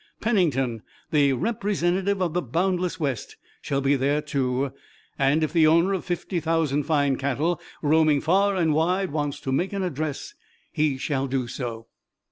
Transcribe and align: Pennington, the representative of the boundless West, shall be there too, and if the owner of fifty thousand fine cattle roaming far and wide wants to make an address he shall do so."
Pennington, 0.19 0.81
the 1.11 1.33
representative 1.33 2.23
of 2.23 2.33
the 2.33 2.41
boundless 2.41 2.99
West, 2.99 3.37
shall 3.61 3.81
be 3.81 3.95
there 3.95 4.19
too, 4.19 4.71
and 5.19 5.43
if 5.43 5.53
the 5.53 5.67
owner 5.67 5.93
of 5.93 6.03
fifty 6.03 6.39
thousand 6.39 6.85
fine 6.85 7.17
cattle 7.17 7.61
roaming 7.83 8.19
far 8.19 8.55
and 8.55 8.73
wide 8.73 9.11
wants 9.11 9.39
to 9.41 9.51
make 9.51 9.73
an 9.73 9.83
address 9.83 10.33
he 10.71 10.97
shall 10.97 11.27
do 11.27 11.47
so." 11.47 11.85